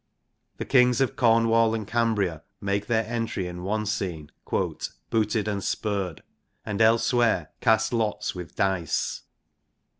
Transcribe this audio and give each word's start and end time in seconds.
The 0.57 0.65
Kings 0.65 0.99
of 0.99 1.15
Cornwall 1.15 1.75
and 1.75 1.85
Cambria 1.87 2.41
make 2.59 2.87
their 2.87 3.05
entry 3.05 3.45
in 3.47 3.61
one 3.61 3.85
scene, 3.85 4.31
* 4.39 4.49
booted 5.11 5.47
and 5.47 5.63
spurred,' 5.63 6.23
and 6.65 6.81
elsewhere 6.81 7.49
cast 7.61 7.93
lots 7.93 8.33
with 8.33 8.55
dice. 8.55 9.21